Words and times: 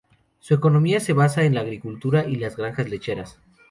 Su 0.39 0.55
economía 0.55 0.99
se 0.99 1.13
basa 1.13 1.43
en 1.43 1.53
la 1.53 1.61
agricultura 1.61 2.27
y 2.27 2.37
las 2.37 2.57
granjas 2.57 2.89
lecheras. 2.89 3.37